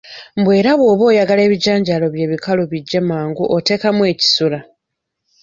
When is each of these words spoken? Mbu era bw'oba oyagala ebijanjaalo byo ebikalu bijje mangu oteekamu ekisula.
Mbu 0.39 0.49
era 0.59 0.71
bw'oba 0.77 1.03
oyagala 1.11 1.41
ebijanjaalo 1.47 2.05
byo 2.13 2.21
ebikalu 2.27 2.63
bijje 2.71 2.99
mangu 3.09 3.43
oteekamu 3.57 4.01
ekisula. 4.11 4.59